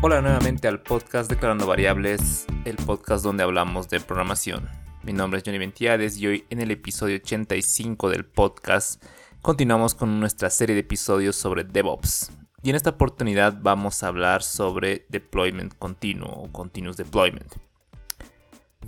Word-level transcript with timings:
Hola 0.00 0.22
nuevamente 0.22 0.68
al 0.68 0.80
podcast 0.80 1.28
Declarando 1.28 1.66
Variables, 1.66 2.46
el 2.64 2.76
podcast 2.76 3.24
donde 3.24 3.42
hablamos 3.42 3.88
de 3.88 3.98
programación. 3.98 4.68
Mi 5.02 5.12
nombre 5.12 5.38
es 5.38 5.44
Johnny 5.44 5.58
Ventiades 5.58 6.18
y 6.18 6.28
hoy 6.28 6.44
en 6.50 6.60
el 6.60 6.70
episodio 6.70 7.16
85 7.16 8.08
del 8.08 8.24
podcast 8.24 9.04
continuamos 9.42 9.96
con 9.96 10.20
nuestra 10.20 10.50
serie 10.50 10.76
de 10.76 10.82
episodios 10.82 11.34
sobre 11.34 11.64
DevOps. 11.64 12.30
Y 12.62 12.70
en 12.70 12.76
esta 12.76 12.90
oportunidad 12.90 13.58
vamos 13.60 14.04
a 14.04 14.06
hablar 14.06 14.44
sobre 14.44 15.04
deployment 15.08 15.76
continuo 15.76 16.30
o 16.30 16.52
continuous 16.52 16.96
deployment. 16.96 17.56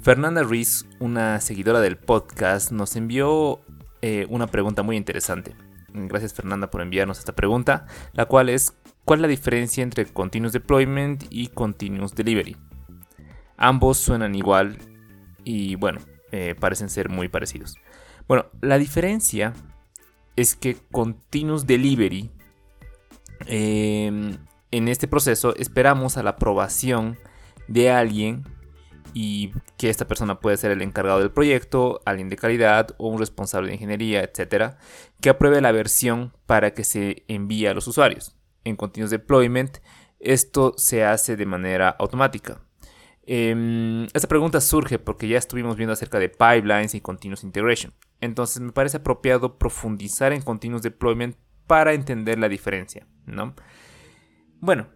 Fernanda 0.00 0.45
Ruiz, 0.45 0.86
una 1.00 1.40
seguidora 1.40 1.80
del 1.80 1.98
podcast, 1.98 2.70
nos 2.70 2.95
envió 2.95 3.63
eh, 4.00 4.27
una 4.30 4.46
pregunta 4.46 4.85
muy 4.85 4.96
interesante. 4.96 5.57
Gracias 5.93 6.35
Fernanda 6.35 6.71
por 6.71 6.82
enviarnos 6.82 7.18
esta 7.18 7.35
pregunta, 7.35 7.86
la 8.13 8.27
cual 8.27 8.49
es 8.49 8.74
¿cuál 9.04 9.18
es 9.18 9.22
la 9.22 9.29
diferencia 9.29 9.82
entre 9.82 10.07
Continuous 10.07 10.53
Deployment 10.53 11.25
y 11.31 11.49
Continuous 11.49 12.14
Delivery? 12.14 12.57
Ambos 13.57 13.99
suenan 13.99 14.35
igual 14.35 14.79
y 15.45 15.75
bueno, 15.75 16.00
eh, 16.32 16.54
parecen 16.58 16.89
ser 16.91 17.08
muy 17.08 17.29
parecidos. 17.29 17.77
Bueno, 18.27 18.46
la 18.61 18.79
diferencia 18.79 19.53
es 20.36 20.55
que 20.55 20.77
Continuous 20.91 21.67
Delivery, 21.67 22.31
em, 23.46 24.39
en 24.71 24.89
este 24.89 25.08
proceso 25.08 25.55
esperamos 25.57 26.17
a 26.17 26.22
la 26.22 26.30
aprobación 26.30 27.19
de 27.69 27.91
alguien 27.91 28.44
y 29.13 29.53
que 29.77 29.91
esta 29.91 30.07
persona 30.07 30.41
puede 30.41 30.57
ser 30.57 30.71
el 30.71 30.82
encargado 30.82 31.19
del 31.19 31.30
proyecto, 31.30 32.00
alguien 32.05 32.28
de 32.28 32.36
calidad 32.36 32.94
o 32.98 33.08
un 33.08 33.19
responsable 33.19 33.69
de 33.69 33.75
ingeniería, 33.75 34.22
etcétera, 34.22 34.78
que 35.20 35.30
apruebe 35.30 35.61
la 35.61 35.72
versión 35.72 36.33
para 36.46 36.72
que 36.72 36.84
se 36.84 37.24
envíe 37.28 37.67
a 37.67 37.74
los 37.74 37.89
usuarios. 37.89 38.36
En 38.64 38.77
Continuous 38.77 39.11
Deployment, 39.11 39.78
esto 40.19 40.75
se 40.77 41.05
hace 41.05 41.36
de 41.36 41.47
manera 41.47 41.89
automática. 41.89 42.61
Em, 43.22 44.05
esta 44.12 44.28
pregunta 44.28 44.61
surge 44.61 44.98
porque 44.98 45.28
ya 45.28 45.39
estuvimos 45.39 45.77
viendo 45.77 45.92
acerca 45.92 46.19
de 46.19 46.28
pipelines 46.28 46.94
y 46.94 47.00
continuous 47.00 47.44
integration. 47.44 47.92
Entonces 48.20 48.61
me 48.61 48.72
parece 48.72 48.98
apropiado 48.98 49.58
profundizar 49.58 50.33
en 50.33 50.42
continuous 50.42 50.83
deployment 50.83 51.36
para 51.67 51.92
entender 51.92 52.39
la 52.39 52.48
diferencia, 52.48 53.06
¿no? 53.27 53.55
Bueno, 54.58 54.89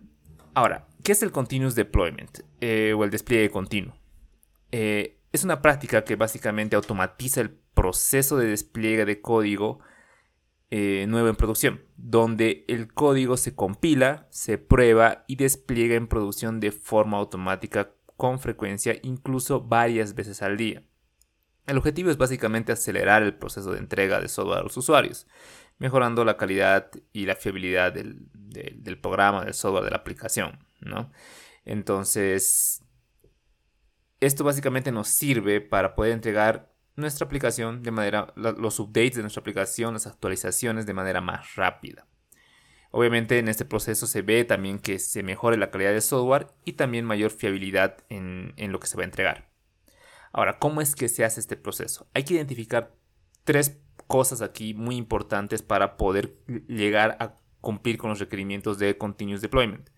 ahora, 0.55 0.89
¿qué 1.03 1.13
es 1.13 1.23
el 1.23 1.33
continuous 1.33 1.75
deployment 1.75 2.41
eh, 2.61 2.93
o 2.97 3.05
el 3.05 3.11
despliegue 3.11 3.51
continuo? 3.51 3.95
Eh, 4.73 5.21
es 5.33 5.45
una 5.45 5.63
práctica 5.63 6.05
que 6.05 6.17
básicamente 6.17 6.77
automatiza 6.77 7.41
el 7.41 7.51
proceso 7.51 8.37
de 8.37 8.47
despliegue 8.47 9.05
de 9.05 9.21
código 9.21 9.81
eh, 10.71 11.07
nuevo 11.09 11.29
en 11.29 11.37
producción, 11.37 11.85
donde 11.97 12.65
el 12.69 12.93
código 12.93 13.37
se 13.37 13.55
compila, 13.55 14.27
se 14.31 14.59
prueba 14.59 15.25
y 15.29 15.37
despliega 15.37 15.95
en 15.95 16.09
producción 16.09 16.61
de 16.61 16.73
forma 16.73 17.19
automática 17.19 17.95
con 18.17 18.39
frecuencia, 18.39 18.97
incluso 19.03 19.61
varias 19.61 20.15
veces 20.15 20.43
al 20.43 20.57
día. 20.57 20.83
El 21.67 21.79
objetivo 21.79 22.11
es 22.11 22.19
básicamente 22.19 22.73
acelerar 22.73 23.23
el 23.23 23.37
proceso 23.37 23.73
de 23.73 23.79
entrega 23.79 24.21
de 24.21 24.29
software 24.29 24.59
a 24.59 24.63
los 24.63 24.77
usuarios, 24.77 25.27
mejorando 25.79 26.25
la 26.25 26.37
calidad 26.37 26.91
y 27.13 27.27
la 27.27 27.37
fiabilidad 27.37 27.93
del, 27.93 28.99
programa, 29.01 29.45
del 29.45 29.55
software, 29.55 29.85
de 29.85 29.91
la 29.91 29.97
aplicación. 29.97 30.67
¿no? 30.81 31.11
Entonces, 31.65 32.83
esto 34.21 34.45
básicamente 34.45 34.93
nos 34.93 35.09
sirve 35.09 35.61
para 35.61 35.95
poder 35.95 36.13
entregar 36.13 36.74
nuestra 36.97 37.27
aplicación 37.27 37.83
de 37.83 37.91
manera, 37.91 38.33
los 38.37 38.79
updates 38.79 39.17
de 39.17 39.23
nuestra 39.23 39.41
aplicación, 39.41 39.95
las 39.95 40.07
actualizaciones 40.07 40.87
de 40.87 40.95
manera 40.95 41.21
más 41.21 41.55
rápida. 41.57 42.07
Obviamente 42.91 43.39
en 43.39 43.49
este 43.49 43.65
proceso 43.65 44.07
se 44.07 44.23
ve 44.23 44.45
también 44.45 44.79
que 44.79 45.01
se 45.01 45.25
mejore 45.25 45.57
la 45.57 45.71
calidad 45.71 45.91
del 45.91 46.03
software 46.03 46.47
y 46.65 46.75
también 46.75 47.05
mayor 47.05 47.33
fiabilidad 47.33 47.97
en, 48.09 48.55
en 48.57 48.71
lo 48.71 48.79
que 48.79 48.87
se 48.87 48.97
va 48.97 49.03
a 49.03 49.07
entregar. 49.07 49.51
Ahora, 50.33 50.59
¿cómo 50.59 50.81
es 50.81 50.95
que 50.95 51.09
se 51.09 51.25
hace 51.25 51.41
este 51.41 51.57
proceso? 51.57 52.07
Hay 52.15 52.25
que 52.25 52.35
identificar 52.35 52.95
tres 53.45 53.81
cosas 54.07 54.43
aquí 54.43 54.75
muy 54.75 54.97
importantes 54.97 55.63
para 55.63 55.97
poder 55.97 56.37
llegar 56.69 57.17
a 57.21 57.37
cumplir 57.61 57.99
con 57.99 58.11
los 58.11 58.21
requerimientos 58.21 58.79
de 58.79 58.97
Continuous 58.99 59.41
Deployment, 59.41 59.91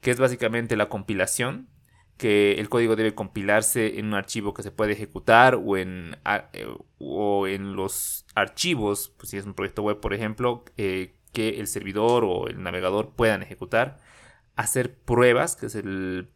que 0.00 0.10
es 0.10 0.20
básicamente 0.20 0.76
la 0.76 0.88
compilación, 0.88 1.68
que 2.16 2.54
el 2.54 2.68
código 2.68 2.96
debe 2.96 3.14
compilarse 3.14 3.98
en 3.98 4.06
un 4.06 4.14
archivo 4.14 4.54
que 4.54 4.62
se 4.62 4.70
puede 4.70 4.92
ejecutar 4.92 5.56
o 5.56 5.76
en, 5.76 6.16
eh, 6.52 6.66
o 6.98 7.46
en 7.46 7.74
los 7.74 8.24
archivos, 8.34 9.12
pues 9.16 9.30
si 9.30 9.36
es 9.36 9.44
un 9.44 9.54
proyecto 9.54 9.82
web, 9.82 10.00
por 10.00 10.14
ejemplo, 10.14 10.64
eh, 10.76 11.14
que 11.32 11.60
el 11.60 11.66
servidor 11.66 12.24
o 12.24 12.48
el 12.48 12.62
navegador 12.62 13.10
puedan 13.10 13.42
ejecutar. 13.42 13.98
Hacer 14.56 14.94
pruebas, 14.94 15.56
que 15.56 15.66
es 15.66 15.74
el, 15.74 16.28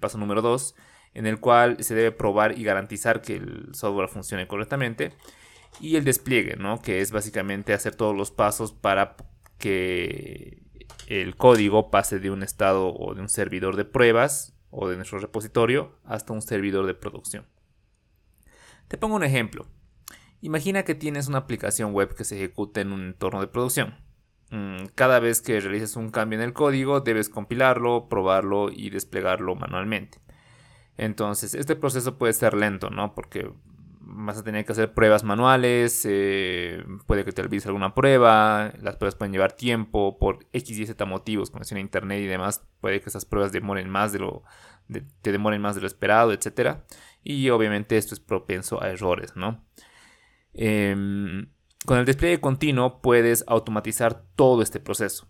paso 0.00 0.18
número 0.18 0.42
2, 0.42 0.76
en 1.14 1.26
el 1.26 1.40
cual 1.40 1.82
se 1.82 1.94
debe 1.94 2.12
probar 2.12 2.56
y 2.56 2.62
garantizar 2.62 3.20
que 3.20 3.36
el 3.36 3.74
software 3.74 4.08
funcione 4.08 4.46
correctamente. 4.46 5.12
Y 5.80 5.96
el 5.96 6.04
despliegue, 6.04 6.54
¿no? 6.56 6.80
que 6.80 7.00
es 7.00 7.10
básicamente 7.10 7.72
hacer 7.72 7.96
todos 7.96 8.16
los 8.16 8.30
pasos 8.30 8.72
para 8.72 9.16
que 9.58 10.62
el 11.08 11.34
código 11.34 11.90
pase 11.90 12.20
de 12.20 12.30
un 12.30 12.44
estado 12.44 12.94
o 12.94 13.14
de 13.14 13.22
un 13.22 13.28
servidor 13.28 13.74
de 13.74 13.84
pruebas 13.84 14.54
o 14.76 14.88
de 14.88 14.96
nuestro 14.96 15.18
repositorio 15.18 15.92
hasta 16.04 16.32
un 16.32 16.42
servidor 16.42 16.86
de 16.86 16.94
producción. 16.94 17.46
Te 18.88 18.98
pongo 18.98 19.14
un 19.16 19.22
ejemplo. 19.22 19.66
Imagina 20.40 20.82
que 20.82 20.94
tienes 20.94 21.28
una 21.28 21.38
aplicación 21.38 21.92
web 21.92 22.14
que 22.14 22.24
se 22.24 22.36
ejecuta 22.36 22.80
en 22.80 22.92
un 22.92 23.06
entorno 23.06 23.40
de 23.40 23.46
producción. 23.46 23.94
Mm, 24.50 24.86
cada 24.94 25.20
vez 25.20 25.40
que 25.40 25.60
realices 25.60 25.96
un 25.96 26.10
cambio 26.10 26.38
en 26.38 26.44
el 26.44 26.52
código 26.52 27.00
debes 27.00 27.28
compilarlo, 27.28 28.08
probarlo 28.08 28.70
y 28.70 28.90
desplegarlo 28.90 29.54
manualmente. 29.54 30.18
Entonces, 30.96 31.54
este 31.54 31.76
proceso 31.76 32.18
puede 32.18 32.32
ser 32.32 32.54
lento, 32.54 32.90
¿no? 32.90 33.14
Porque 33.14 33.50
vas 34.06 34.38
a 34.38 34.44
tener 34.44 34.64
que 34.64 34.72
hacer 34.72 34.92
pruebas 34.92 35.24
manuales, 35.24 36.06
eh, 36.08 36.84
puede 37.06 37.24
que 37.24 37.32
te 37.32 37.42
olvides 37.42 37.66
alguna 37.66 37.94
prueba, 37.94 38.72
las 38.80 38.96
pruebas 38.96 39.14
pueden 39.14 39.32
llevar 39.32 39.52
tiempo 39.52 40.18
por 40.18 40.46
X 40.52 40.78
y 40.78 40.86
Z 40.86 41.04
motivos, 41.04 41.50
conexión 41.50 41.78
a 41.78 41.80
internet 41.80 42.20
y 42.20 42.26
demás, 42.26 42.66
puede 42.80 43.00
que 43.00 43.08
esas 43.08 43.24
pruebas 43.24 43.52
demoren 43.52 43.88
más 43.88 44.12
de 44.12 44.20
lo, 44.20 44.42
te 45.22 45.32
demoren 45.32 45.60
más 45.62 45.74
de 45.74 45.80
lo 45.80 45.86
esperado, 45.86 46.32
etc. 46.32 46.78
Y 47.22 47.50
obviamente 47.50 47.96
esto 47.96 48.14
es 48.14 48.20
propenso 48.20 48.82
a 48.82 48.90
errores, 48.90 49.34
¿no? 49.36 49.64
Em, 50.52 51.48
con 51.86 51.98
el 51.98 52.04
despliegue 52.04 52.40
continuo 52.40 53.00
puedes 53.00 53.44
automatizar 53.46 54.22
todo 54.36 54.62
este 54.62 54.80
proceso. 54.80 55.26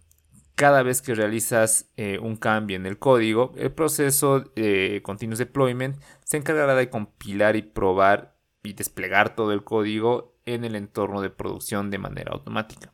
Cada 0.54 0.82
vez 0.84 1.02
que 1.02 1.14
realizas 1.14 1.90
eh, 1.96 2.18
un 2.20 2.36
cambio 2.36 2.76
en 2.76 2.86
el 2.86 2.98
código, 2.98 3.52
el 3.56 3.72
proceso 3.72 4.40
de 4.40 5.00
Continuous 5.02 5.38
Deployment 5.38 6.00
se 6.22 6.36
encargará 6.36 6.76
de 6.76 6.90
compilar 6.90 7.56
y 7.56 7.62
probar 7.62 8.33
y 8.64 8.72
desplegar 8.72 9.36
todo 9.36 9.52
el 9.52 9.62
código 9.62 10.34
en 10.46 10.64
el 10.64 10.74
entorno 10.74 11.20
de 11.20 11.30
producción 11.30 11.90
de 11.90 11.98
manera 11.98 12.32
automática. 12.32 12.92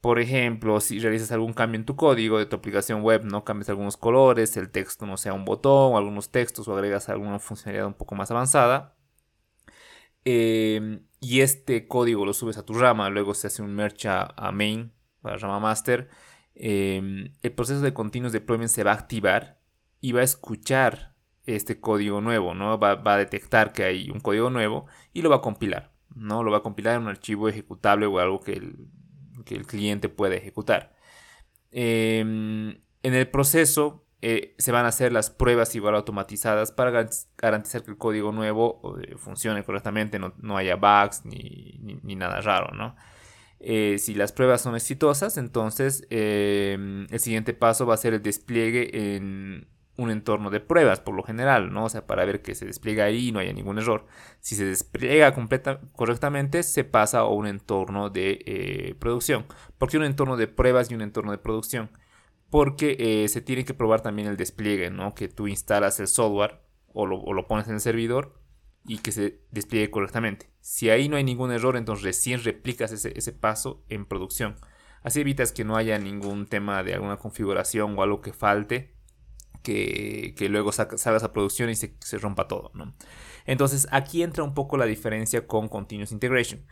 Por 0.00 0.18
ejemplo, 0.18 0.80
si 0.80 0.98
realizas 0.98 1.30
algún 1.32 1.52
cambio 1.52 1.78
en 1.78 1.84
tu 1.84 1.94
código 1.94 2.38
de 2.38 2.46
tu 2.46 2.56
aplicación 2.56 3.02
web, 3.02 3.24
no 3.24 3.44
cambias 3.44 3.68
algunos 3.68 3.98
colores, 3.98 4.56
el 4.56 4.70
texto 4.70 5.04
no 5.04 5.18
sea 5.18 5.34
un 5.34 5.44
botón 5.44 5.94
algunos 5.94 6.30
textos 6.30 6.68
o 6.68 6.74
agregas 6.74 7.08
alguna 7.08 7.38
funcionalidad 7.38 7.86
un 7.86 7.94
poco 7.94 8.14
más 8.14 8.30
avanzada, 8.30 8.96
em, 10.24 11.02
y 11.20 11.40
este 11.40 11.86
código 11.86 12.24
lo 12.24 12.32
subes 12.32 12.56
a 12.56 12.64
tu 12.64 12.74
rama, 12.74 13.10
luego 13.10 13.34
se 13.34 13.48
hace 13.48 13.62
un 13.62 13.74
merge 13.74 14.08
a, 14.08 14.50
main, 14.52 14.92
a 15.22 15.36
rama 15.36 15.60
master, 15.60 16.08
em, 16.54 17.32
el 17.42 17.52
proceso 17.52 17.80
de 17.80 17.92
continuous 17.92 18.32
deployment 18.32 18.70
se 18.70 18.84
va 18.84 18.92
a 18.92 18.94
activar 18.94 19.60
y 20.00 20.12
va 20.12 20.20
a 20.20 20.24
escuchar 20.24 21.09
este 21.56 21.80
código 21.80 22.20
nuevo, 22.20 22.54
¿no? 22.54 22.78
Va, 22.78 23.00
a 23.04 23.16
detectar 23.16 23.72
que 23.72 23.84
hay 23.84 24.10
un 24.10 24.20
código 24.20 24.50
nuevo 24.50 24.86
y 25.12 25.22
lo 25.22 25.30
va 25.30 25.36
a 25.36 25.40
compilar, 25.40 25.92
¿no? 26.14 26.42
Lo 26.42 26.50
va 26.50 26.58
a 26.58 26.62
compilar 26.62 26.96
en 26.96 27.02
un 27.02 27.08
archivo 27.08 27.48
ejecutable 27.48 28.06
o 28.06 28.18
algo 28.18 28.40
que 28.40 28.52
el, 28.52 29.66
cliente 29.66 30.08
pueda 30.08 30.36
ejecutar. 30.36 30.94
Em, 31.72 32.80
en 33.02 33.14
el 33.14 33.28
proceso 33.28 34.04
eh, 34.22 34.54
se 34.58 34.70
van 34.70 34.84
a 34.84 34.88
hacer 34.88 35.12
las 35.12 35.30
pruebas 35.30 35.74
igual 35.74 35.94
automatizadas 35.94 36.72
para 36.72 37.08
garantizar 37.38 37.82
que 37.82 37.90
el 37.90 37.96
código 37.96 38.32
nuevo 38.32 38.98
eh, 39.00 39.16
funcione 39.16 39.64
correctamente, 39.64 40.18
no, 40.18 40.56
haya 40.56 40.76
bugs 40.76 41.24
ni, 41.24 41.80
nada 42.16 42.40
raro, 42.42 42.74
¿no? 42.76 42.96
Eh, 43.60 43.98
si 43.98 44.14
las 44.14 44.32
pruebas 44.32 44.62
son 44.62 44.74
exitosas, 44.76 45.36
entonces 45.36 46.06
em, 46.10 47.06
el 47.10 47.20
siguiente 47.20 47.54
paso 47.54 47.86
va 47.86 47.94
a 47.94 47.96
ser 47.98 48.14
el 48.14 48.22
despliegue 48.22 49.16
en 49.16 49.68
un 50.00 50.10
entorno 50.10 50.48
de 50.48 50.60
pruebas 50.60 51.00
por 51.00 51.14
lo 51.14 51.22
general, 51.22 51.72
¿no? 51.72 51.84
O 51.84 51.88
sea, 51.90 52.06
para 52.06 52.24
ver 52.24 52.40
que 52.40 52.54
se 52.54 52.64
despliega 52.64 53.04
ahí 53.04 53.28
y 53.28 53.32
no 53.32 53.38
haya 53.38 53.52
ningún 53.52 53.78
error. 53.78 54.06
Si 54.40 54.56
se 54.56 54.64
despliega 54.64 55.34
completa, 55.34 55.80
correctamente, 55.94 56.62
se 56.62 56.84
pasa 56.84 57.20
a 57.20 57.28
un 57.28 57.46
entorno 57.46 58.08
de 58.08 58.42
eh, 58.46 58.94
producción. 58.98 59.46
¿Por 59.76 59.90
qué 59.90 59.98
un 59.98 60.04
entorno 60.04 60.36
de 60.38 60.48
pruebas 60.48 60.90
y 60.90 60.94
un 60.94 61.02
entorno 61.02 61.32
de 61.32 61.38
producción? 61.38 61.90
Porque 62.48 62.96
eh, 62.98 63.28
se 63.28 63.42
tiene 63.42 63.64
que 63.64 63.74
probar 63.74 64.00
también 64.00 64.26
el 64.26 64.38
despliegue, 64.38 64.90
¿no? 64.90 65.14
Que 65.14 65.28
tú 65.28 65.48
instalas 65.48 66.00
el 66.00 66.08
software 66.08 66.60
o 66.92 67.06
lo, 67.06 67.46
pones 67.46 67.68
en 67.68 67.74
el 67.74 67.80
servidor 67.80 68.40
y 68.86 68.98
que 68.98 69.12
se 69.12 69.42
despliegue 69.50 69.90
correctamente. 69.90 70.50
Si 70.60 70.88
ahí 70.88 71.08
no 71.08 71.16
hay 71.16 71.24
ningún 71.24 71.52
error, 71.52 71.76
entonces 71.76 72.04
recién 72.04 72.42
replicas 72.42 72.90
ese, 72.90 73.12
ese 73.16 73.32
paso 73.32 73.84
en 73.88 74.06
producción. 74.06 74.56
Así 75.02 75.20
evitas 75.20 75.52
que 75.52 75.64
no 75.64 75.76
haya 75.76 75.98
ningún 75.98 76.46
tema 76.46 76.82
de 76.82 76.94
alguna 76.94 77.18
configuración 77.18 77.98
o 77.98 78.02
algo 78.02 78.22
que 78.22 78.32
falte 78.32 78.99
que, 79.62 80.34
luego 80.50 80.72
salgas 80.72 81.24
a 81.24 81.32
producción 81.32 81.70
y 81.70 81.74
se, 81.74 82.18
rompa 82.18 82.48
todo. 82.48 82.72
Entonces 83.46 83.86
aquí 83.90 84.22
entra 84.22 84.44
un 84.44 84.54
poco 84.54 84.76
la 84.76 84.86
diferencia 84.86 85.46
con 85.46 85.68
Continuous 85.68 86.12
Integration. 86.12 86.64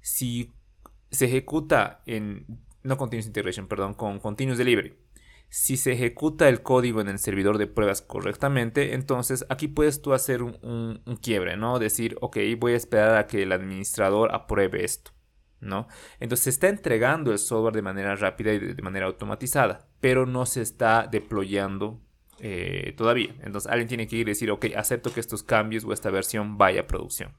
Si 0.00 0.54
se 1.10 1.26
ejecuta 1.26 2.02
en, 2.06 2.46
no 2.82 2.96
Continuous 2.96 3.26
Integration, 3.26 3.68
perdón, 3.68 3.94
con 3.94 4.18
Continuous 4.18 4.58
Delivery. 4.58 4.94
Si 5.48 5.76
se 5.76 5.92
ejecuta 5.92 6.48
el 6.48 6.62
código 6.62 7.00
en 7.00 7.08
el 7.08 7.18
servidor 7.18 7.58
de 7.58 7.68
pruebas 7.68 8.02
correctamente, 8.02 8.94
entonces 8.94 9.46
aquí 9.48 9.68
puedes 9.68 10.02
tú 10.02 10.12
hacer 10.12 10.42
un, 10.42 11.02
quiebre, 11.22 11.56
¿no? 11.56 11.78
Decir, 11.78 12.16
ok, 12.20 12.38
voy 12.58 12.72
a 12.72 12.76
esperar 12.76 13.16
a 13.16 13.26
que 13.26 13.44
el 13.44 13.52
administrador 13.52 14.34
apruebe 14.34 14.84
esto, 14.84 15.12
¿no? 15.60 15.86
Entonces 16.18 16.44
se 16.44 16.50
está 16.50 16.68
entregando 16.68 17.30
el 17.30 17.38
software 17.38 17.74
de 17.74 17.82
manera 17.82 18.16
rápida 18.16 18.52
y 18.54 18.58
de 18.58 18.82
manera 18.82 19.06
automatizada, 19.06 19.88
pero 20.00 20.26
no 20.26 20.46
se 20.46 20.62
está 20.62 21.08
deployando 21.10 22.02
eh, 22.40 22.94
todavía. 22.96 23.34
Entonces 23.42 23.70
alguien 23.70 23.88
tiene 23.88 24.06
que 24.06 24.16
ir 24.16 24.28
y 24.28 24.32
decir, 24.32 24.50
ok, 24.50 24.66
acepto 24.76 25.12
que 25.12 25.20
estos 25.20 25.42
cambios 25.42 25.84
o 25.84 25.92
esta 25.92 26.10
versión 26.10 26.58
vaya 26.58 26.82
a 26.82 26.86
producción. 26.86 27.32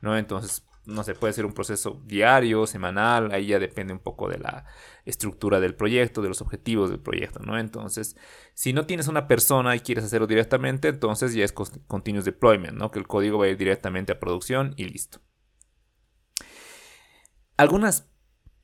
¿no? 0.00 0.16
Entonces, 0.16 0.66
no 0.86 1.02
sé, 1.02 1.14
puede 1.14 1.32
ser 1.32 1.46
un 1.46 1.54
proceso 1.54 2.02
diario, 2.04 2.66
semanal, 2.66 3.32
ahí 3.32 3.46
ya 3.46 3.58
depende 3.58 3.92
un 3.92 4.00
poco 4.00 4.28
de 4.28 4.38
la 4.38 4.66
estructura 5.06 5.58
del 5.60 5.74
proyecto, 5.74 6.20
de 6.20 6.28
los 6.28 6.42
objetivos 6.42 6.90
del 6.90 7.00
proyecto, 7.00 7.40
¿no? 7.40 7.58
Entonces, 7.58 8.16
si 8.52 8.74
no 8.74 8.84
tienes 8.84 9.08
una 9.08 9.26
persona 9.26 9.74
y 9.74 9.80
quieres 9.80 10.04
hacerlo 10.04 10.26
directamente, 10.26 10.88
entonces 10.88 11.32
ya 11.32 11.44
es 11.44 11.52
continuous 11.52 12.26
deployment, 12.26 12.76
¿no? 12.76 12.90
Que 12.90 12.98
el 12.98 13.06
código 13.06 13.38
va 13.38 13.46
a 13.46 13.48
ir 13.48 13.56
directamente 13.56 14.12
a 14.12 14.20
producción 14.20 14.74
y 14.76 14.84
listo. 14.84 15.20
Algunas 17.56 18.10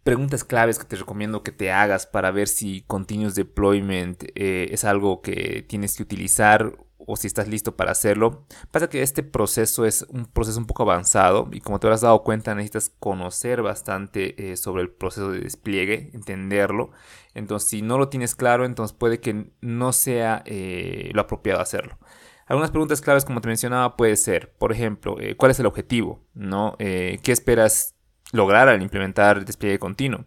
preguntas 0.02 0.44
claves 0.44 0.78
que 0.78 0.84
te 0.84 0.96
recomiendo 0.96 1.42
que 1.42 1.52
te 1.52 1.70
hagas 1.70 2.06
para 2.06 2.30
ver 2.30 2.48
si 2.48 2.82
Continuous 2.82 3.34
Deployment 3.34 4.24
eh, 4.34 4.68
es 4.70 4.84
algo 4.84 5.20
que 5.20 5.64
tienes 5.68 5.96
que 5.96 6.02
utilizar 6.02 6.76
o 6.98 7.16
si 7.16 7.26
estás 7.26 7.48
listo 7.48 7.76
para 7.76 7.92
hacerlo. 7.92 8.44
Pasa 8.70 8.88
que 8.88 9.02
este 9.02 9.22
proceso 9.22 9.84
es 9.84 10.02
un 10.08 10.26
proceso 10.26 10.58
un 10.58 10.66
poco 10.66 10.84
avanzado 10.84 11.48
y 11.52 11.60
como 11.60 11.80
te 11.80 11.86
habrás 11.86 12.02
dado 12.02 12.22
cuenta 12.22 12.54
necesitas 12.54 12.92
conocer 12.98 13.62
bastante 13.62 14.52
eh, 14.52 14.56
sobre 14.56 14.82
el 14.82 14.90
proceso 14.90 15.32
de 15.32 15.40
despliegue, 15.40 16.10
entenderlo. 16.14 16.90
Entonces 17.34 17.68
si 17.68 17.82
no 17.82 17.98
lo 17.98 18.08
tienes 18.08 18.34
claro, 18.34 18.64
entonces 18.64 18.96
puede 18.96 19.20
que 19.20 19.50
no 19.60 19.92
sea 19.92 20.42
eh, 20.46 21.10
lo 21.14 21.22
apropiado 21.22 21.60
hacerlo. 21.60 21.98
Algunas 22.46 22.70
preguntas 22.70 23.00
claves, 23.00 23.24
como 23.24 23.40
te 23.40 23.46
mencionaba, 23.46 23.96
puede 23.96 24.16
ser, 24.16 24.52
por 24.54 24.72
ejemplo, 24.72 25.16
¿cuál 25.36 25.52
es 25.52 25.60
el 25.60 25.66
objetivo? 25.66 26.24
¿No? 26.34 26.74
¿Qué 26.78 27.20
esperas 27.26 27.94
lograr 28.32 28.68
al 28.68 28.82
implementar 28.82 29.44
despliegue 29.44 29.78
continuo. 29.78 30.26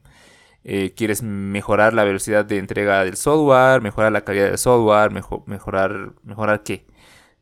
Eh, 0.65 0.93
quieres 0.95 1.21
mejorar 1.23 1.93
la 1.93 2.05
velocidad 2.05 2.45
de 2.45 2.57
entrega 2.57 3.03
del 3.03 3.17
software, 3.17 3.81
mejorar 3.81 4.11
la 4.11 4.23
calidad 4.23 4.47
del 4.47 4.57
software, 4.57 5.11
mejorar, 5.11 6.13
mejorar 6.23 6.63
qué. 6.63 6.87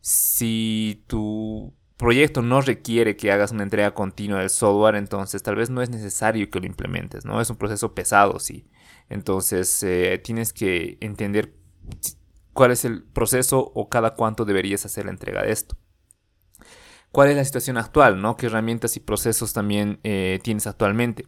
Si 0.02 1.04
tu 1.08 1.74
proyecto 1.98 2.42
no 2.42 2.62
requiere 2.62 3.16
que 3.16 3.32
hagas 3.32 3.52
una 3.52 3.64
entrega 3.64 3.94
continua 3.94 4.40
del 4.40 4.50
software, 4.50 4.96
entonces 4.96 5.44
tal 5.44 5.56
vez 5.56 5.70
no 5.70 5.82
es 5.84 5.90
necesario 5.92 6.50
que 6.50 6.60
lo 6.60 6.66
implementes, 6.66 7.26
¿no? 7.26 7.40
Es 7.42 7.50
un 7.52 7.58
proceso 7.58 7.94
pesado, 7.94 8.40
sí. 8.40 8.68
Entonces 9.10 9.84
eh, 9.84 10.20
tienes 10.24 10.54
que 10.54 10.98
entender 11.02 11.54
cuál 12.54 12.72
es 12.72 12.86
el 12.86 13.04
proceso 13.04 13.72
o 13.76 13.90
cada 13.90 14.16
cuánto 14.16 14.46
deberías 14.46 14.86
hacer 14.86 15.06
la 15.06 15.12
entrega 15.12 15.44
de 15.44 15.52
esto 15.52 15.78
cuál 17.12 17.30
es 17.30 17.36
la 17.36 17.46
situación 17.46 17.78
actual, 17.78 18.22
¿no? 18.22 18.38
¿Qué 18.38 18.48
herramientas 18.48 18.96
y 18.98 19.00
procesos 19.00 19.54
también 19.54 20.00
eh, 20.04 20.40
tienes 20.44 20.68
actualmente? 20.68 21.28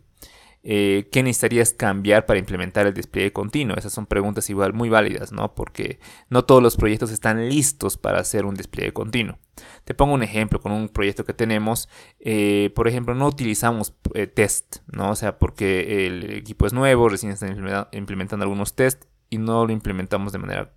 Eh, 0.66 1.10
¿Qué 1.12 1.24
necesitarías 1.24 1.74
cambiar 1.74 2.26
para 2.26 2.40
implementar 2.40 2.88
el 2.88 2.94
despliegue 2.94 3.34
continuo? 3.34 3.76
Esas 3.76 3.92
son 3.92 4.06
preguntas 4.06 4.50
igual 4.50 4.72
muy 4.72 4.88
válidas, 4.88 5.34
¿no? 5.34 5.54
Porque 5.56 6.00
no 6.30 6.46
todos 6.46 6.64
los 6.64 6.78
proyectos 6.78 7.12
están 7.12 7.50
listos 7.50 7.98
para 7.98 8.20
hacer 8.20 8.46
un 8.46 8.56
despliegue 8.56 8.94
continuo. 8.94 9.38
Te 9.84 9.94
pongo 9.94 10.14
un 10.14 10.24
ejemplo 10.24 10.62
con 10.62 10.72
un 10.72 10.88
proyecto 10.88 11.26
que 11.26 11.34
tenemos. 11.34 11.90
Eh, 12.20 12.72
por 12.76 12.88
ejemplo, 12.88 13.14
no 13.14 13.28
utilizamos 13.28 13.94
test, 14.36 14.78
¿no? 14.88 15.12
O 15.12 15.16
sea, 15.16 15.38
porque 15.38 16.08
el 16.08 16.32
equipo 16.32 16.66
es 16.66 16.72
nuevo, 16.72 17.10
recién 17.10 17.34
están 17.34 17.58
implementando 17.92 18.44
algunos 18.44 18.74
test 18.74 19.04
y 19.30 19.40
no 19.40 19.66
lo 19.66 19.74
implementamos 19.74 20.32
de 20.32 20.40
manera 20.40 20.74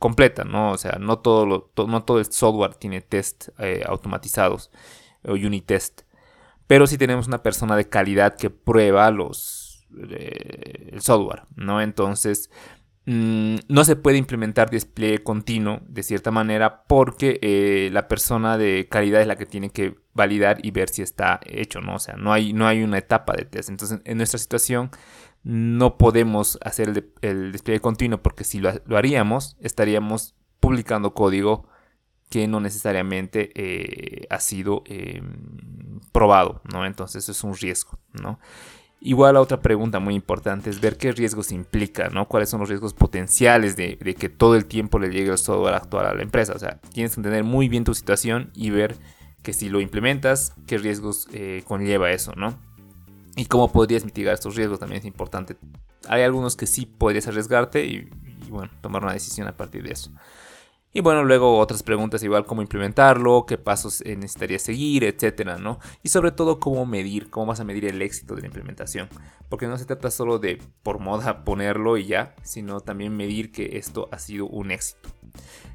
completa, 0.00 0.44
¿no? 0.44 0.72
O 0.72 0.78
sea, 0.78 0.96
no 0.98 1.18
todo, 1.18 1.46
lo, 1.46 1.70
no 1.86 2.02
todo 2.02 2.18
el 2.18 2.32
software 2.32 2.74
tiene 2.74 3.02
test 3.02 3.50
eh, 3.58 3.84
automatizados 3.86 4.70
o 5.22 5.34
unit 5.34 5.66
test. 5.66 6.00
Pero 6.66 6.86
sí 6.86 6.96
tenemos 6.98 7.28
una 7.28 7.42
persona 7.42 7.76
de 7.76 7.88
calidad 7.88 8.36
que 8.36 8.48
prueba 8.48 9.10
los, 9.10 9.86
eh, 10.08 10.88
el 10.92 11.02
software, 11.02 11.42
¿no? 11.54 11.82
Entonces, 11.82 12.50
mm, 13.10 13.56
no 13.68 13.84
se 13.84 13.96
puede 13.96 14.18
implementar 14.18 14.70
despliegue 14.70 15.22
continuo 15.22 15.80
de 15.88 16.02
cierta 16.02 16.30
manera 16.30 16.84
porque 16.84 17.38
eh, 17.42 17.90
la 17.92 18.08
persona 18.08 18.58
de 18.58 18.88
calidad 18.88 19.20
es 19.20 19.26
la 19.26 19.36
que 19.36 19.46
tiene 19.46 19.70
que 19.70 19.96
validar 20.14 20.58
y 20.62 20.70
ver 20.70 20.88
si 20.88 21.02
está 21.02 21.40
hecho, 21.44 21.80
¿no? 21.80 21.96
O 21.96 21.98
sea, 21.98 22.16
no 22.16 22.32
hay, 22.32 22.52
no 22.52 22.66
hay 22.66 22.82
una 22.82 22.98
etapa 22.98 23.34
de 23.34 23.44
test. 23.44 23.68
Entonces, 23.68 24.00
en 24.04 24.16
nuestra 24.16 24.38
situación 24.38 24.90
no 25.42 25.96
podemos 25.96 26.58
hacer 26.62 27.10
el, 27.22 27.52
despliegue 27.52 27.80
continuo 27.80 28.22
porque 28.22 28.44
si 28.44 28.60
lo, 28.60 28.72
haríamos 28.96 29.56
estaríamos 29.60 30.34
publicando 30.60 31.14
código 31.14 31.66
que 32.28 32.46
no 32.46 32.60
necesariamente 32.60 33.50
eh, 33.54 34.26
ha 34.30 34.38
sido 34.38 34.82
em, 34.86 36.00
probado, 36.12 36.62
¿no? 36.72 36.86
Entonces 36.86 37.24
eso 37.24 37.32
es 37.32 37.42
un 37.42 37.56
riesgo, 37.56 37.98
¿no? 38.12 38.38
Igual 39.00 39.34
la 39.34 39.40
otra 39.40 39.60
pregunta 39.62 39.98
muy 39.98 40.14
importante 40.14 40.68
es 40.68 40.80
ver 40.80 40.98
qué 40.98 41.12
riesgos 41.12 41.52
implica, 41.52 42.10
¿no? 42.10 42.28
Cuáles 42.28 42.50
son 42.50 42.60
los 42.60 42.68
riesgos 42.68 42.92
potenciales 42.92 43.76
de, 43.76 43.96
que 43.96 44.28
todo 44.28 44.56
el 44.56 44.66
tiempo 44.66 44.98
le 44.98 45.08
llegue 45.08 45.30
el 45.30 45.38
software 45.38 45.74
actual 45.74 46.06
a 46.06 46.14
la 46.14 46.22
empresa. 46.22 46.52
O 46.54 46.58
sea, 46.58 46.78
tienes 46.92 47.14
que 47.14 47.20
entender 47.20 47.44
muy 47.44 47.68
bien 47.68 47.84
tu 47.84 47.94
situación 47.94 48.50
y 48.54 48.70
ver 48.70 48.96
que 49.42 49.54
si 49.54 49.70
lo 49.70 49.80
implementas, 49.80 50.54
qué 50.66 50.76
riesgos 50.76 51.28
eh, 51.32 51.62
conlleva 51.66 52.10
eso, 52.10 52.32
¿no? 52.36 52.58
y 53.36 53.46
cómo 53.46 53.70
podrías 53.72 54.04
mitigar 54.04 54.34
estos 54.34 54.56
riesgos 54.56 54.78
también 54.78 55.00
es 55.00 55.06
importante. 55.06 55.56
Hay 56.08 56.22
algunos 56.22 56.56
que 56.56 56.66
sí 56.66 56.86
podrías 56.86 57.26
arriesgarte 57.26 57.84
y, 57.84 58.08
bueno, 58.48 58.70
tomar 58.80 59.02
una 59.02 59.12
decisión 59.12 59.48
a 59.48 59.56
partir 59.56 59.82
de 59.82 59.92
eso. 59.92 60.10
Y 60.92 61.00
bueno, 61.00 61.22
luego 61.22 61.58
otras 61.58 61.84
preguntas 61.84 62.22
igual 62.24 62.46
cómo 62.46 62.62
implementarlo, 62.62 63.46
qué 63.46 63.58
pasos 63.58 64.00
eh, 64.00 64.16
necesitarías 64.16 64.62
seguir, 64.62 65.04
etcétera, 65.04 65.56
¿no? 65.56 65.78
Y 66.02 66.08
sobre 66.08 66.32
todo 66.32 66.58
cómo 66.58 66.84
medir, 66.84 67.30
cómo 67.30 67.46
vas 67.46 67.60
a 67.60 67.64
medir 67.64 67.84
el 67.84 68.02
éxito 68.02 68.34
de 68.34 68.40
la 68.40 68.48
implementación. 68.48 69.08
Porque 69.48 69.68
no 69.68 69.78
se 69.78 69.84
trata 69.84 70.10
solo 70.10 70.40
de 70.40 70.60
por 70.82 70.98
moda 70.98 71.44
ponerlo 71.44 71.96
y 71.96 72.06
ya, 72.06 72.34
sino 72.42 72.80
también 72.80 73.16
medir 73.16 73.52
que 73.52 73.78
esto 73.78 74.08
ha 74.10 74.18
sido 74.18 74.46
un 74.46 74.72
éxito. 74.72 75.08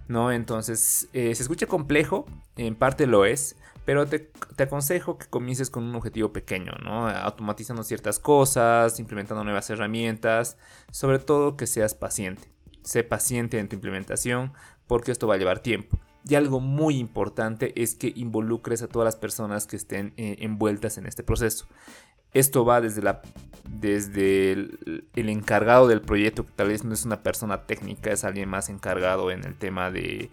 ¿No? 0.10 0.32
Entonces, 0.32 1.08
eh, 1.14 1.34
se 1.34 1.44
escucha 1.44 1.66
complejo, 1.66 2.26
en 2.58 2.76
parte 2.76 3.08
lo 3.08 3.26
es, 3.26 3.56
pero 3.86 4.08
te, 4.08 4.32
aconsejo 4.58 5.18
que 5.18 5.28
comiences 5.28 5.70
con 5.70 5.84
un 5.84 5.96
objetivo 5.96 6.34
pequeño, 6.34 6.74
¿no? 6.84 7.08
Automatizando 7.08 7.84
ciertas 7.84 8.20
cosas, 8.20 9.00
implementando 9.00 9.44
nuevas 9.44 9.70
herramientas, 9.70 10.58
sobre 10.92 11.20
todo 11.20 11.56
que 11.56 11.68
seas 11.68 11.94
paciente. 11.94 12.52
Sé 12.84 13.04
paciente 13.04 13.60
en 13.60 13.70
tu 13.70 13.76
implementación 13.76 14.54
porque 14.88 15.12
esto 15.12 15.28
va 15.28 15.36
a 15.36 15.38
llevar 15.38 15.60
tiempo. 15.60 15.98
Y 16.28 16.36
algo 16.36 16.60
muy 16.60 16.98
importante 16.98 17.80
es 17.82 17.94
que 17.94 18.12
involucres 18.16 18.82
a 18.82 18.88
todas 18.88 19.06
las 19.06 19.16
personas 19.16 19.68
que 19.68 19.76
estén 19.76 20.14
eh, 20.18 20.38
envueltas 20.40 20.98
en 20.98 21.06
este 21.06 21.24
proceso. 21.24 21.68
Esto 22.34 22.66
va 22.66 22.82
desde, 22.82 23.02
la, 23.02 23.22
desde 23.64 24.52
el, 24.52 25.30
encargado 25.30 25.88
del 25.88 26.02
proyecto, 26.02 26.46
que 26.46 26.52
tal 26.54 26.68
vez 26.68 26.84
no 26.84 26.94
es 26.94 27.06
una 27.06 27.24
persona 27.24 27.66
técnica, 27.66 28.12
es 28.12 28.26
alguien 28.26 28.50
más 28.50 28.68
encargado 28.68 29.32
en 29.32 29.46
el 29.46 29.56
tema 29.56 29.90
de, 29.90 30.30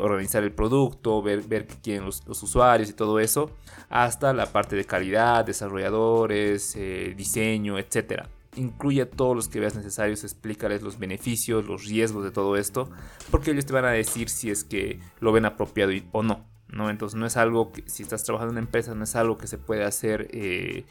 organizar 0.00 0.44
el 0.44 0.52
producto, 0.52 1.20
ver, 1.20 1.42
ver 1.42 1.66
qué 1.66 1.74
quieren 1.82 2.04
los, 2.04 2.22
usuarios 2.28 2.88
y 2.90 2.92
todo 2.92 3.18
eso, 3.18 3.50
hasta 3.88 4.32
la 4.32 4.46
parte 4.52 4.76
de 4.76 4.84
calidad, 4.84 5.44
desarrolladores, 5.44 6.76
eh, 6.76 7.14
diseño, 7.16 7.78
etc. 7.78 8.28
Incluye 8.58 9.02
a 9.02 9.10
todos 9.10 9.36
los 9.36 9.48
que 9.48 9.60
veas 9.60 9.76
necesarios, 9.76 10.24
explícales 10.24 10.82
los 10.82 10.98
beneficios, 10.98 11.66
los 11.66 11.86
riesgos 11.86 12.24
de 12.24 12.30
todo 12.30 12.56
esto, 12.56 12.90
porque 13.30 13.52
ellos 13.52 13.66
te 13.66 13.72
van 13.72 13.84
a 13.84 13.90
decir 13.90 14.28
si 14.28 14.50
es 14.50 14.64
que 14.64 15.00
lo 15.20 15.32
ven 15.32 15.44
apropiado 15.44 15.92
o 16.12 16.22
no. 16.22 16.46
¿no? 16.68 16.90
Entonces 16.90 17.18
no 17.18 17.26
es 17.26 17.36
algo 17.36 17.72
que, 17.72 17.84
si 17.88 18.02
estás 18.02 18.24
trabajando 18.24 18.52
en 18.52 18.58
una 18.58 18.66
empresa, 18.66 18.94
no 18.94 19.04
es 19.04 19.16
algo 19.16 19.38
que 19.38 19.46
se 19.46 19.58
puede 19.58 19.84
hacer, 19.84 20.28
eh, 20.32 20.84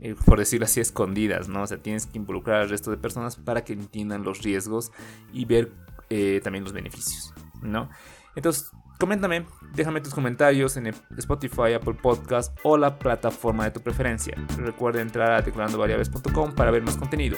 eh, 0.00 0.14
por 0.26 0.38
decirlo 0.38 0.66
así, 0.66 0.80
escondidas, 0.80 1.48
¿no? 1.48 1.62
O 1.62 1.66
sea, 1.66 1.78
tienes 1.78 2.06
que 2.06 2.18
involucrar 2.18 2.62
al 2.62 2.68
resto 2.68 2.90
de 2.90 2.96
personas 2.96 3.36
para 3.36 3.64
que 3.64 3.72
entiendan 3.72 4.24
los 4.24 4.42
riesgos 4.42 4.92
y 5.32 5.44
ver 5.44 5.72
eh, 6.10 6.40
también 6.42 6.64
los 6.64 6.72
beneficios, 6.72 7.32
¿no? 7.62 7.88
Entonces, 8.36 8.70
coméntame, 9.02 9.44
déjame 9.74 10.00
tus 10.00 10.14
comentarios 10.14 10.76
en 10.76 10.86
Spotify, 11.18 11.72
Apple 11.74 11.94
Podcast 12.00 12.56
o 12.62 12.76
la 12.76 13.00
plataforma 13.00 13.64
de 13.64 13.72
tu 13.72 13.80
preferencia. 13.80 14.36
Recuerda 14.56 15.00
entrar 15.00 15.32
a 15.32 15.42
declarandoVariables.com 15.42 16.52
para 16.52 16.70
ver 16.70 16.84
más 16.84 16.96
contenido. 16.96 17.36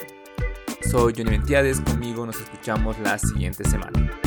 Soy 0.90 1.14
Johnny 1.16 1.30
Ventiades, 1.30 1.80
conmigo 1.80 2.26
nos 2.26 2.38
escuchamos 2.38 2.98
la 2.98 3.18
siguiente 3.18 3.64
semana. 3.64 4.23